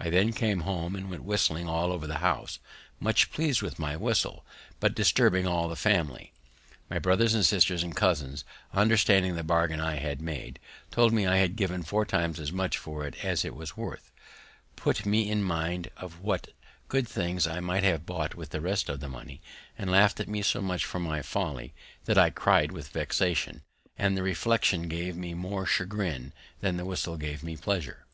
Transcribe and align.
I 0.00 0.08
then 0.08 0.32
came 0.32 0.60
home, 0.60 0.96
and 0.96 1.10
went 1.10 1.24
whistling 1.24 1.68
all 1.68 1.92
over 1.92 2.06
the 2.06 2.20
house, 2.24 2.58
much 3.00 3.30
pleased 3.30 3.60
with 3.60 3.78
my 3.78 3.96
whistle, 3.98 4.42
but 4.80 4.94
disturbing 4.94 5.46
all 5.46 5.68
the 5.68 5.76
family. 5.76 6.32
My 6.88 6.98
brothers, 6.98 7.34
and 7.34 7.44
sisters, 7.44 7.82
and 7.82 7.94
cousins, 7.94 8.44
understanding 8.72 9.36
the 9.36 9.44
bargain 9.44 9.78
I 9.78 9.96
had 9.96 10.22
made, 10.22 10.58
told 10.90 11.12
me 11.12 11.26
I 11.26 11.36
had 11.36 11.54
given 11.54 11.82
four 11.82 12.06
times 12.06 12.40
as 12.40 12.50
much 12.50 12.78
for 12.78 13.06
it 13.06 13.22
as 13.22 13.44
it 13.44 13.54
was 13.54 13.76
worth; 13.76 14.10
put 14.74 15.04
me 15.04 15.30
in 15.30 15.42
mind 15.42 15.90
what 16.18 16.48
good 16.88 17.06
things 17.06 17.46
I 17.46 17.60
might 17.60 17.84
have 17.84 18.06
bought 18.06 18.34
with 18.34 18.48
the 18.48 18.62
rest 18.62 18.88
of 18.88 19.00
the 19.00 19.06
money; 19.10 19.42
and 19.76 19.90
laughed 19.90 20.18
at 20.18 20.30
me 20.30 20.40
so 20.40 20.62
much 20.62 20.86
for 20.86 20.98
my 20.98 21.20
folly, 21.20 21.74
that 22.06 22.16
I 22.16 22.30
cried 22.30 22.72
with 22.72 22.88
vexation; 22.88 23.60
and 23.98 24.16
the 24.16 24.22
reflection 24.22 24.88
gave 24.88 25.14
me 25.14 25.34
more 25.34 25.66
chagrin 25.66 26.32
than 26.60 26.78
the 26.78 26.86
whistle 26.86 27.18
gave 27.18 27.42
me 27.42 27.54
pleasure. 27.54 28.06